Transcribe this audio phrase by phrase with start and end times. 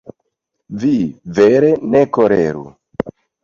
[0.83, 0.93] Vi,
[1.41, 2.69] vere, ne koleru.